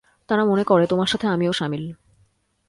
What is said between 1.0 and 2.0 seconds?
সাথে আমিও শামিল।